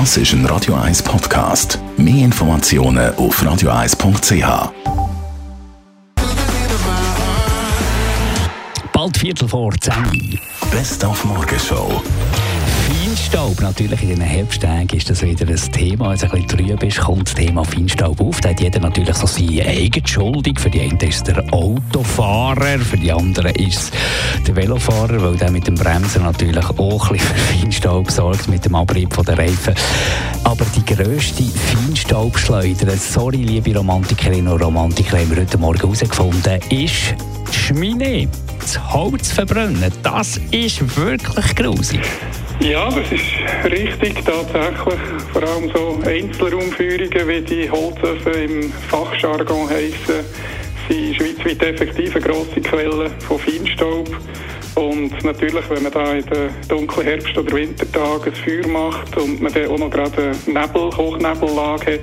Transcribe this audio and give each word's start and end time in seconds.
Das 0.00 0.16
ist 0.16 0.32
ein 0.32 0.44
Radio 0.46 0.74
1 0.74 1.04
Podcast. 1.04 1.78
Mehr 1.96 2.24
Informationen 2.24 3.14
auf 3.14 3.40
radio1.ch. 3.40 4.72
Bald 8.92 9.16
Viertel 9.16 9.46
vor 9.46 9.72
10. 9.80 10.40
Best 10.72 11.04
auf 11.04 11.24
Morgenshow. 11.24 12.02
Feinstaub, 13.34 13.60
natürlich 13.62 14.00
in 14.02 14.10
den 14.10 14.20
Herbsttagen 14.20 14.96
ist 14.96 15.10
das 15.10 15.20
wieder 15.22 15.48
ein 15.48 15.72
Thema. 15.72 16.10
Wenn 16.10 16.14
es 16.14 16.22
ein 16.22 16.30
bisschen 16.30 16.46
trüb 16.46 16.82
ist, 16.84 17.00
kommt 17.00 17.26
das 17.26 17.34
Thema 17.34 17.64
Feinstaub 17.64 18.20
auf. 18.20 18.40
Da 18.40 18.50
hat 18.50 18.60
jeder 18.60 18.78
natürlich 18.78 19.16
so 19.16 19.26
seine 19.26 19.66
eigene 19.66 20.06
Schuldig. 20.06 20.60
Für 20.60 20.70
die 20.70 20.82
einen 20.82 21.00
ist 21.00 21.16
es 21.16 21.22
der 21.24 21.42
Autofahrer, 21.52 22.78
für 22.78 22.96
die 22.96 23.10
anderen 23.10 23.52
ist 23.56 23.92
es 24.36 24.44
der 24.46 24.54
Velofahrer, 24.54 25.20
weil 25.20 25.36
der 25.36 25.50
mit 25.50 25.66
dem 25.66 25.74
Bremsen 25.74 26.22
natürlich 26.22 26.64
auch 26.64 27.10
ein 27.10 27.16
bisschen 27.16 27.34
für 27.34 27.58
Feinstaub 27.58 28.08
sorgt, 28.08 28.46
mit 28.46 28.66
dem 28.66 28.76
Abrieb 28.76 29.10
der 29.26 29.36
Reifen. 29.36 29.74
Aber 30.44 30.64
die 30.76 30.94
grösste 30.94 31.42
Feinstaubschleuder, 31.42 32.96
sorry 32.96 33.38
liebe 33.38 33.76
Romantikerinnen 33.76 34.52
und 34.52 34.62
Romantiker, 34.62 35.18
haben 35.18 35.34
wir 35.34 35.42
heute 35.42 35.58
Morgen 35.58 35.80
herausgefunden, 35.80 36.60
ist 36.70 37.16
die 37.52 37.58
Schmine. 37.58 38.28
Das 38.60 38.92
Holz 38.92 39.32
verbrennen, 39.32 39.90
das 40.04 40.36
ist 40.52 40.96
wirklich 40.96 41.56
grusig. 41.56 42.00
Ja, 42.64 42.88
das 42.88 43.12
ist 43.12 43.70
richtig, 43.70 44.24
tatsächlich. 44.24 44.98
Vor 45.34 45.42
allem 45.42 45.70
so 45.74 45.98
Einzelraumführungen, 46.08 47.28
wie 47.28 47.42
die 47.42 47.70
Holzöfen 47.70 48.32
im 48.32 48.72
Fachjargon 48.88 49.68
heissen, 49.68 50.24
sind 50.88 51.14
schweizweit 51.14 51.62
effektiv 51.62 52.16
eine 52.16 52.24
grosse 52.24 52.62
Quelle 52.62 53.10
von 53.28 53.38
Feinstaub. 53.38 54.08
Und 54.76 55.12
natürlich, 55.22 55.68
wenn 55.68 55.82
man 55.82 55.92
da 55.92 56.14
in 56.14 56.24
den 56.24 56.48
dunklen 56.66 57.06
Herbst- 57.06 57.36
oder 57.36 57.52
Wintertagen 57.52 58.32
ein 58.32 58.34
Feuer 58.34 58.66
macht 58.66 59.14
und 59.18 59.42
man 59.42 59.52
dann 59.52 59.68
auch 59.68 59.78
noch 59.78 59.90
gerade 59.90 60.32
eine 60.46 60.60
Nebel, 60.60 60.90
Hochnebellage 60.96 61.92
hat, 61.92 62.00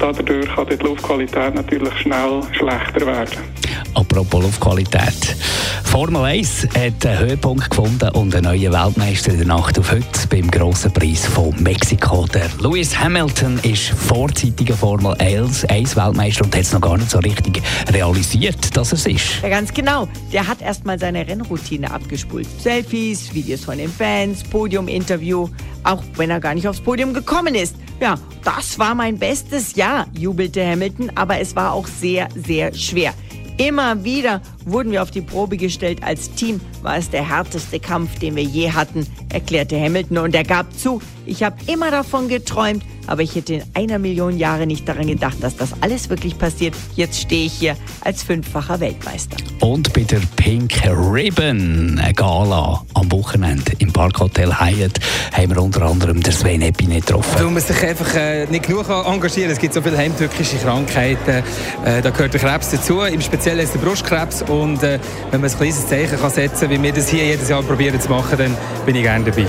dadurch 0.00 0.52
kann 0.52 0.66
die 0.66 0.84
Luftqualität 0.84 1.54
natürlich 1.54 1.94
schnell 2.00 2.40
schlechter 2.52 3.06
werden. 3.06 3.55
Apropos 3.96 4.42
Luftqualität. 4.42 5.36
Formel 5.84 6.22
1 6.22 6.68
hat 6.74 7.06
einen 7.06 7.18
Höhepunkt 7.18 7.70
gefunden 7.70 8.10
und 8.10 8.34
einen 8.34 8.44
neuen 8.44 8.70
Weltmeister 8.70 9.32
in 9.32 9.38
der 9.38 9.46
Nacht 9.46 9.78
auf 9.78 9.90
heute 9.90 10.28
beim 10.28 10.50
grossen 10.50 10.92
Preis 10.92 11.24
von 11.24 11.54
Mexiko. 11.62 12.26
Der 12.26 12.50
Lewis 12.60 12.98
Hamilton 12.98 13.58
ist 13.62 13.88
vorzeitiger 13.88 14.76
Formel 14.76 15.14
1 15.18 15.62
Weltmeister 15.96 16.44
und 16.44 16.54
hat 16.54 16.62
es 16.62 16.74
noch 16.74 16.82
gar 16.82 16.98
nicht 16.98 17.10
so 17.10 17.18
richtig 17.20 17.62
realisiert, 17.90 18.76
dass 18.76 18.92
er 18.92 18.98
es 18.98 19.06
ist. 19.06 19.42
Ja, 19.42 19.48
ganz 19.48 19.72
genau. 19.72 20.06
Der 20.30 20.46
hat 20.46 20.60
erstmal 20.60 20.98
seine 20.98 21.26
Rennroutine 21.26 21.90
abgespult. 21.90 22.46
Selfies, 22.60 23.32
Videos 23.32 23.64
von 23.64 23.78
den 23.78 23.90
Fans, 23.90 24.44
Podiuminterview, 24.44 25.48
auch 25.84 26.02
wenn 26.16 26.28
er 26.28 26.40
gar 26.40 26.54
nicht 26.54 26.68
aufs 26.68 26.82
Podium 26.82 27.14
gekommen 27.14 27.54
ist. 27.54 27.76
Ja, 27.98 28.16
das 28.44 28.78
war 28.78 28.94
mein 28.94 29.18
bestes 29.18 29.74
Jahr, 29.74 30.06
jubelte 30.12 30.62
Hamilton, 30.66 31.12
aber 31.14 31.40
es 31.40 31.56
war 31.56 31.72
auch 31.72 31.86
sehr, 31.86 32.28
sehr 32.34 32.74
schwer. 32.74 33.14
Immer 33.58 34.04
wieder 34.04 34.42
wurden 34.66 34.92
wir 34.92 35.02
auf 35.02 35.10
die 35.10 35.22
Probe 35.22 35.56
gestellt. 35.56 36.02
Als 36.02 36.30
Team 36.32 36.60
war 36.82 36.98
es 36.98 37.08
der 37.08 37.26
härteste 37.26 37.80
Kampf, 37.80 38.18
den 38.18 38.36
wir 38.36 38.42
je 38.42 38.70
hatten, 38.70 39.06
erklärte 39.30 39.80
Hamilton. 39.80 40.18
Und 40.18 40.34
er 40.34 40.44
gab 40.44 40.78
zu, 40.78 41.00
ich 41.24 41.42
habe 41.42 41.56
immer 41.66 41.90
davon 41.90 42.28
geträumt, 42.28 42.84
aber 43.06 43.22
ich 43.22 43.34
hätte 43.34 43.54
in 43.54 43.62
einer 43.72 43.98
Million 43.98 44.36
Jahre 44.36 44.66
nicht 44.66 44.86
daran 44.86 45.06
gedacht, 45.06 45.36
dass 45.40 45.56
das 45.56 45.70
alles 45.80 46.10
wirklich 46.10 46.36
passiert. 46.36 46.74
Jetzt 46.96 47.18
stehe 47.20 47.46
ich 47.46 47.52
hier 47.54 47.76
als 48.02 48.22
fünffacher 48.22 48.80
Weltmeister. 48.80 49.36
Und 49.60 49.90
bei 49.94 50.02
der 50.02 50.20
Pink 50.36 50.72
Ribbon 50.84 51.98
Gala 52.14 52.84
am 52.94 53.10
Wochenende 53.12 53.72
Parkhotel 53.96 54.52
Hyatt 54.60 55.00
haben 55.32 55.54
wir 55.54 55.62
unter 55.62 55.80
anderem 55.80 56.22
den 56.22 56.30
Sven 56.30 56.60
Epine 56.60 57.00
getroffen. 57.00 57.34
Weil 57.34 57.46
man 57.46 57.62
sich 57.62 57.82
einfach 57.82 58.14
äh, 58.14 58.44
nicht 58.44 58.66
genug 58.66 58.90
engagieren 58.90 59.50
Es 59.50 59.58
gibt 59.58 59.72
so 59.72 59.80
viele 59.80 59.96
heimtückische 59.96 60.58
Krankheiten. 60.58 61.42
Äh, 61.82 62.02
da 62.02 62.10
gehört 62.10 62.34
der 62.34 62.40
Krebs 62.40 62.72
dazu, 62.72 63.00
im 63.00 63.22
Speziellen 63.22 63.60
ist 63.60 63.72
der 63.72 63.78
Brustkrebs. 63.78 64.42
Und 64.42 64.82
äh, 64.82 64.98
wenn 65.30 65.40
man 65.40 65.50
ein 65.50 65.56
kleines 65.56 65.88
Zeichen 65.88 66.20
kann 66.20 66.30
setzen 66.30 66.68
kann, 66.68 66.70
wie 66.72 66.82
wir 66.82 66.92
das 66.92 67.08
hier 67.08 67.24
jedes 67.24 67.48
Jahr 67.48 67.62
probieren 67.62 67.98
zu 67.98 68.10
machen, 68.10 68.36
dann 68.36 68.54
bin 68.84 68.96
ich 68.96 69.02
gerne 69.02 69.24
dabei. 69.24 69.46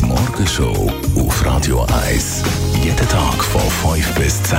Die 0.00 0.04
Morgenshow 0.04 0.90
auf 1.14 1.46
Radio 1.46 1.86
1. 2.10 2.42
Jeden 2.82 3.08
Tag 3.08 3.44
von 3.44 3.94
5 3.94 4.14
bis 4.14 4.42
10. 4.42 4.58